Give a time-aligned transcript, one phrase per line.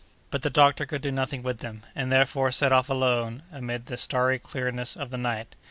[0.31, 3.97] But the doctor could do nothing with them, and, therefore, set off alone, amid the
[3.97, 5.53] starry clearness of the night.